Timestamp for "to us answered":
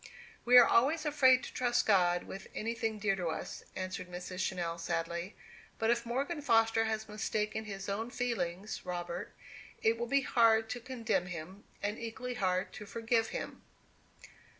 3.17-4.09